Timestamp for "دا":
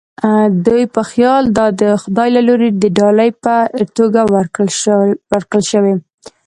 1.57-1.65